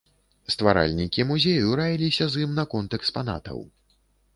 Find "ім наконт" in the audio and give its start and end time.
2.49-2.91